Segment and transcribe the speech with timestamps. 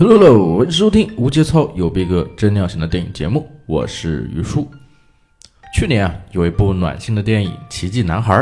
[0.00, 4.70] Hello 喽欢迎收听无节操有逼格真尿性的电影节目，我是于叔。
[5.74, 8.32] 去年啊，有一部暖心的电影《奇迹男孩》，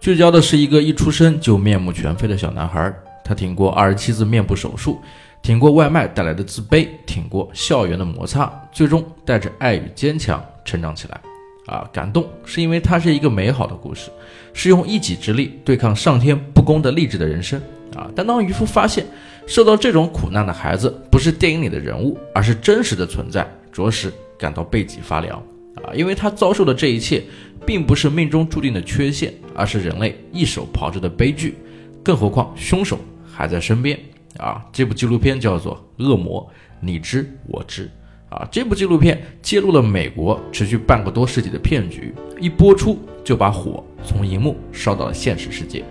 [0.00, 2.90] 聚焦的是一个一出生就面目全非的小男孩，
[3.22, 4.98] 他挺过二十七次面部手术，
[5.42, 11.20] 挺过外卖带来的自卑，挺过校园的摩擦，最终带着爱与坚强成长起来。
[11.66, 14.10] 啊，感动是因为它是一个美好的故事，
[14.54, 17.60] 是用一己之力对抗上天不公的励志的人生。
[17.94, 19.04] 啊，但当渔夫发现
[19.46, 25.36] 受到这种苦难的孩子不是电影里的人物，而是真实的存在，着实感到背脊发凉。
[25.82, 27.22] 啊，因为他遭受的这一切，
[27.66, 31.56] 并不是命中注定的缺陷，而是人类一手炮制的悲剧。
[32.02, 32.98] 更何况凶手
[33.30, 33.98] 还在身边。
[34.38, 36.40] 啊，这部纪录片叫做《恶魔》，
[36.80, 37.90] 你知我知。
[38.30, 45.84] 啊，这部纪录片揭露了美国持续半个多世纪的骗局，一播出就把火从荧幕烧到了现实世界。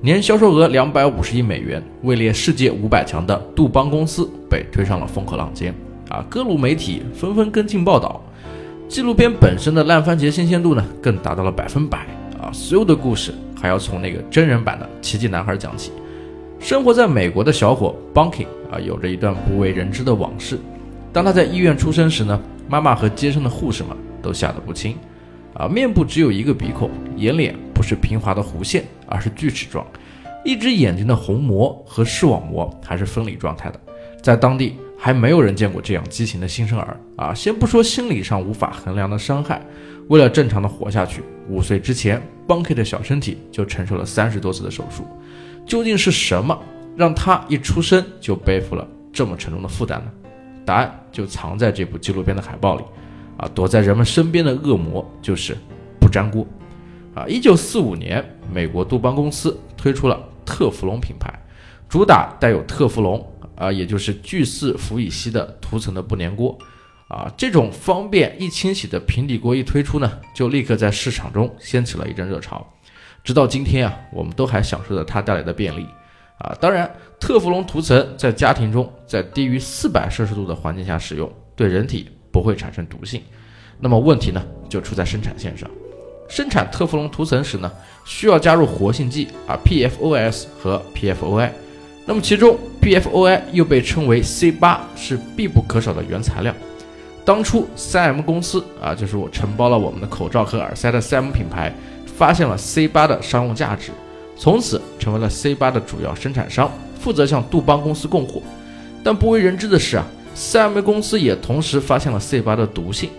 [0.00, 5.74] 年销售额两百五十亿美元，位列世界五百强的杜邦公司被推上了风口浪尖。
[6.08, 8.22] 啊，各路媒体纷纷跟进报道。
[8.88, 12.06] 纪录片本身的烂番茄新鲜度呢，更达到了百分百。
[12.40, 15.90] 啊，所有的故事还要从那个真人版的《奇迹男孩》讲起。
[16.60, 20.60] 生活在美国的小伙 Bunky 啊，有着一段不为人知的往事。
[21.12, 24.94] 当他在医院出生时呢，妈妈和接生的护士们都吓得不轻。
[25.54, 29.86] 啊，面部只有一个鼻孔，眼脸不是平滑的弧线，而是锯齿状，
[30.44, 33.78] 一只眼睛的虹膜和视网膜还是分离状态的。
[34.20, 36.98] 在当地还没有人见过这样畸形的新生儿。
[37.14, 39.62] 啊，先不说心理上无法衡量的伤害，
[40.08, 45.06] 为了正常的活下去，五岁之前，Bunky 的小身体就承受了三十多次的手术。
[45.64, 46.60] 究竟是什么
[46.96, 50.10] 让他一出生就背负了这么沉重的负担呢？
[50.66, 52.82] 答案就藏在这部纪录片的海报里。
[53.36, 55.56] 啊，躲在人们身边的恶魔就是
[56.00, 56.44] 不粘锅。
[57.18, 61.32] 啊，一九四五年，美国杜邦公司推出了特氟龙品牌，
[61.88, 66.56] 主打带有特氟龙啊，也就是聚四氟乙烯的涂层的不粘锅。
[67.08, 72.64] 啊，这种方便易清洗的平底锅一推出呢，就立刻在市场中掀起了一阵热潮。
[73.24, 75.84] 直到今天啊，我们都还享受着它带来的便利。
[76.38, 76.88] 啊，当然，
[77.18, 83.20] 特氟龙涂层在家庭中，在低于四百摄氏度的环境下使用，对人体不会产生毒性。
[83.80, 85.68] 那么问题呢，就出在生产线上。
[86.28, 87.70] 生产特氟龙涂层时呢，
[88.04, 91.50] 需要加入活性剂啊，PFOS 和 PFOI。
[92.04, 96.54] 那么其中 PFOI 又被称为 C 八，是必不可少的原材料。
[97.24, 101.70] 当初 3M 公司啊，就是我承包了我们的口罩和耳塞的 3M 品牌，
[102.16, 103.90] 发现了 C 八的商用价值。
[104.36, 108.40] 从此成为了 C 八的主要生产商，负责向杜邦公司供货。
[109.04, 113.10] 但不为人知的是啊，3M 公司也同时发现了 C 八的毒性。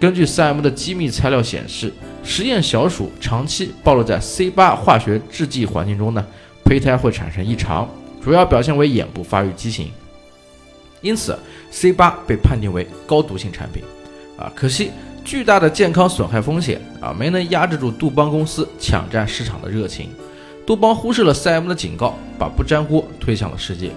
[0.00, 1.92] 根据 3M 的机密材料显示，
[2.22, 6.24] 实验小鼠长期暴露在 C 八化学制剂环境中呢，
[6.64, 7.88] 胚胎会产生异常，
[8.22, 9.90] 主要表现为眼部发育畸形。
[11.00, 11.36] 因此
[11.70, 13.82] ，C 八被判定为高毒性产品。
[14.36, 14.92] 啊，可惜
[15.24, 20.10] 巨大的健康损害风险啊，没能压制住杜邦公司抢占市场的热情。
[20.64, 23.90] 杜邦忽视了 3M 的警告，把不粘锅推向了世界。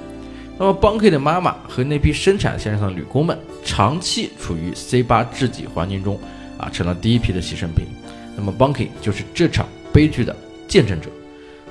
[0.57, 6.19] 那么，Bunky 的妈妈和那批生产线上的女工们长期处于 C 八制己环境中，
[6.57, 7.85] 啊，成了第一批的牺牲品。
[8.37, 10.35] 那么，Bunky 就是这场悲剧的
[10.67, 11.09] 见证者。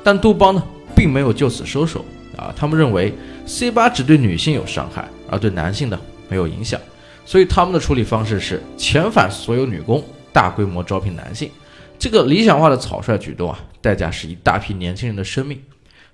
[0.02, 0.62] 但杜邦呢，
[0.96, 2.04] 并没有就此收手。
[2.36, 3.12] 啊，他们认为
[3.44, 6.80] C 八只对女性有伤害，而对男性呢没有影响。
[7.26, 10.02] 所以，他们的处理方式是遣返所有女工，
[10.32, 11.50] 大规模招聘男性。
[11.98, 15.60] 这个理想化的草率举动啊，代价是一大批年轻人的生命。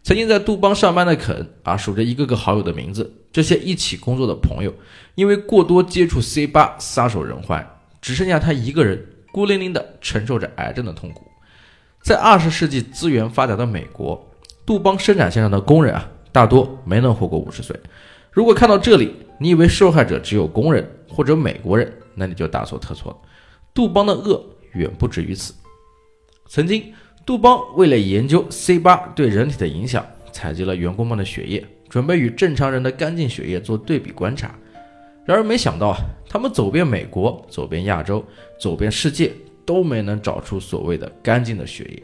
[0.06, 4.72] 曾经在杜邦上班的肯啊，数着一个个好友的名字，这些一起工作的朋友，
[5.16, 7.66] 因为过多接触 C 八撒手人寰，
[8.00, 11.26] 只剩下他一个人孤零零地承受着癌症的痛苦。
[12.04, 14.30] 在二十世纪资源发达的美国，
[14.64, 17.76] 杜邦生产线上的工人啊，大多没能活过五十岁。
[18.30, 23.18] 如果看到这里，你以为受害者只有工人或者美国人，那你就大错特错了。
[23.74, 24.40] 杜邦的恶
[24.74, 25.52] 远不止于此。
[26.48, 26.94] 曾经，
[27.26, 34.56] 杜邦为了研究 C 八对人体的影响，采集了员工们的血液，准备与正常人的干净血液做对比观察。
[35.24, 35.96] 然而，没想到啊，
[36.28, 38.24] 他们走遍美国，走遍亚洲，
[38.60, 39.32] 走遍世界，
[39.64, 42.00] 都没能找出所谓的干净的血液。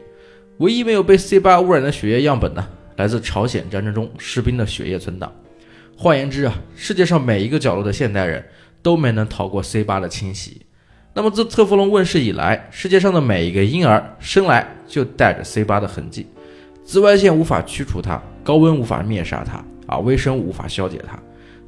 [0.57, 2.67] 唯一没有被 C 八污染的血液样本呢，
[2.97, 5.33] 来自朝鲜战争中士兵的血液存档。
[5.95, 8.45] 换言之啊，世界上每一个角落的现代人
[8.81, 10.63] 都没能逃过 C 八的侵袭。
[11.15, 16.25] 那么自特氟龙问世以来，世界上的每一个婴儿生来就带着 C 八的痕迹，
[16.83, 21.19] 紫外线无法驱除它，高温无法灭杀它，啊，微生物无法消解它，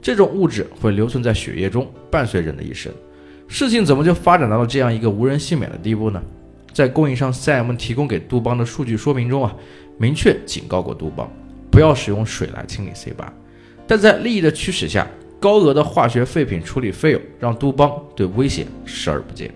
[0.02, 2.92] 这种物质会留存在血液中，伴随人的一生。
[3.48, 6.20] 事情怎么就发展到了这样一个无人幸免的地步呢？
[6.74, 9.56] 在供应商 3M 提供给杜邦的数据说明中啊，
[10.00, 11.32] 明确警告过杜邦，
[11.70, 13.32] 不要使用水来清理 C 八，
[13.86, 15.08] 但在利益的驱使下，
[15.40, 19.54] 高额的化学废品处理费用让杜邦对危险视而不见。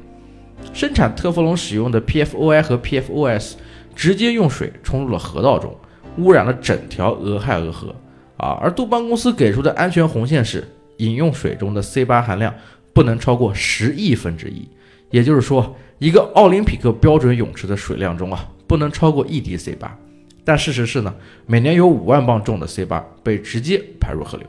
[0.74, 3.54] 生产特氟龙使用的 PFOI 和 PFOS
[3.96, 5.76] 直接用水冲入了河道中，
[6.18, 7.96] 污染了整条俄亥俄河。
[8.38, 10.66] 啊，而杜邦公司给出的安全红线是
[10.98, 12.54] 饮用水中的 C 八含量
[12.94, 14.66] 不能超过十亿分之一，
[15.12, 19.98] 也就是说，一个奥林匹克标准泳池的水量中啊，不能超过一滴 C 八。
[20.46, 21.14] 但事实是呢，
[21.46, 24.48] 每年有五万磅重的 C 八被直接排入河流，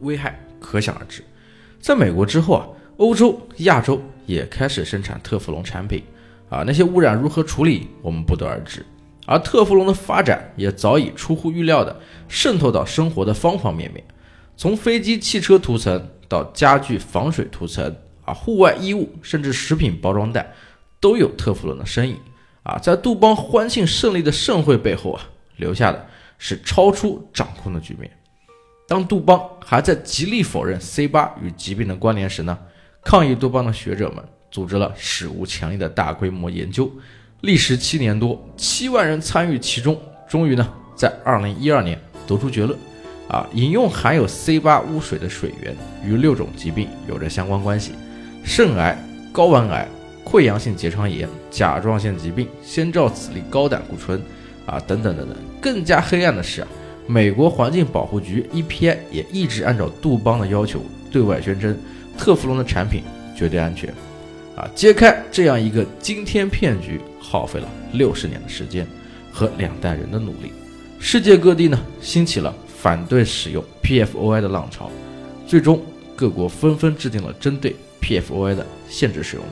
[0.00, 1.22] 危害可想而知。
[1.80, 2.66] 在美国之后啊，
[2.96, 6.02] 欧洲、亚洲也开始生产特氟龙产品，
[6.48, 8.84] 啊，那些污染如何处理，我们不得而知。
[9.26, 11.94] 而特氟龙的发展也早已出乎预料的
[12.28, 14.02] 渗透到生活的方方面面，
[14.56, 20.50] 从飞机、汽车涂层到家具防水涂层啊，户外衣物甚至食品包装袋
[20.98, 22.16] 都有特氟龙的身影
[22.62, 22.78] 啊。
[22.78, 25.22] 在杜邦欢庆胜利的盛会背后啊，
[25.56, 26.06] 留下的
[26.38, 28.10] 是超出掌控的局面。
[28.88, 32.58] 当杜邦还在极力否认 C 八与疾病的关联时呢，
[33.04, 36.90] 抗议杜邦的学者们组织了史无前例的大规模研究。
[37.42, 42.78] 历时七年多，七万人参与其中，终于呢，在二零一二年得出结论，
[43.28, 47.92] 啊，饮用含有 C 八污水的水源与六种疾病有着相关关系：
[48.42, 48.96] 肾癌、
[49.34, 49.86] 睾丸癌、
[50.24, 54.18] 溃疡性结肠炎、甲状腺疾病、先兆子粒高胆固醇，
[54.64, 55.36] 啊，等等等等。
[55.60, 56.66] 更加黑暗的是，
[57.10, 61.74] 美国环境保护局 EPA 也一直按照杜邦的要求，对外宣称
[62.18, 63.02] 特氟龙的产品
[63.34, 63.88] 绝对安全。
[64.54, 68.86] 啊，揭开这样一个惊天骗局，耗费了六十年的时间
[69.32, 70.52] 和两代人的努力。
[70.98, 74.90] 世界各地呢，兴起了反对使用 PFOI 的浪潮，
[75.46, 75.80] 最终
[76.14, 79.50] 各国纷纷制定了针对 PFOI 的限制使用率。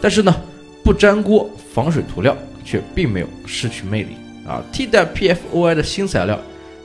[0.00, 0.34] 但是呢，
[0.82, 4.60] 不粘锅防水涂料却并没有失去魅力啊！
[4.72, 6.40] 替代 PFOI 的新材料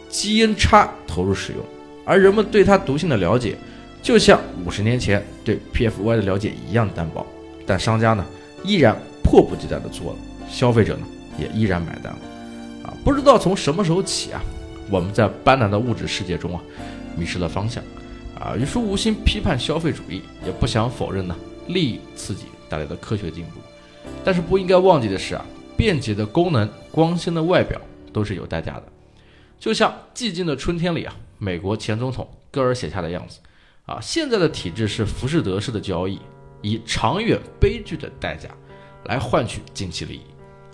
[0.09, 1.63] 基因差投入使用，
[2.03, 3.55] 而人们对它毒性的了解。
[4.01, 7.25] 就像五十年前对 PFY 的了解一样单薄，
[7.65, 8.25] 但商家呢
[8.63, 10.19] 依然迫不及待地做了，
[10.49, 11.05] 消费者呢
[11.37, 12.19] 也依然买单了。
[12.83, 14.41] 啊，不知道从什么时候起啊，
[14.89, 16.61] 我们在斑斓的物质世界中啊
[17.17, 17.83] 迷失了方向。
[18.39, 21.35] 啊，于是无心批判消费主义，也不想否认呢
[21.67, 23.59] 利益刺激带来的科学进步。
[24.23, 25.45] 但是不应该忘记的是啊，
[25.75, 27.79] 便捷的功能、光鲜的外表
[28.13, 28.83] 都是有代价的。
[29.59, 33.39] 就像寂静的春天里啊，美国前总统戈尔写下的样子。
[33.85, 36.19] 啊，现在的体制是浮士德式的交易，
[36.61, 38.49] 以长远悲剧的代价
[39.05, 40.21] 来换取近期利益。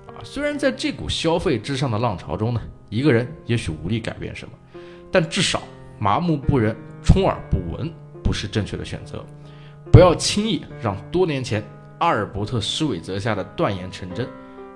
[0.08, 4.54] 啊，虽然在这股消费至上的浪潮中呢，一个人也许无力改变什么，
[5.12, 5.64] 但至少
[5.98, 7.90] 麻木不仁、充耳不闻
[8.22, 9.26] 不是正确的选择。
[9.92, 11.64] 不要轻易让多年前
[12.00, 14.28] 阿尔伯特施韦泽下的断言成真。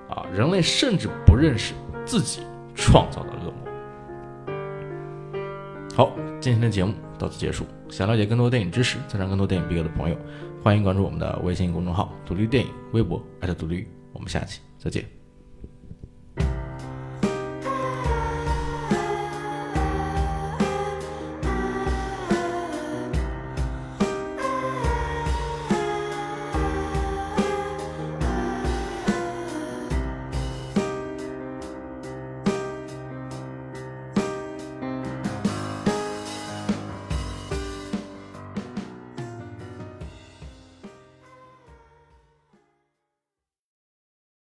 [0.08, 1.74] 啊，人类甚至不认识
[2.04, 2.40] 自己
[2.74, 3.69] 创造的恶魔。
[5.94, 7.66] 好，今天的节目到此结束。
[7.90, 10.16] 想了解更多电影知识，增长更多电影毕业的朋友，
[10.62, 13.86] 欢迎关注我们的微信公众号“独立电影”，微博艾特独立。
[14.12, 15.19] 我们下期再见。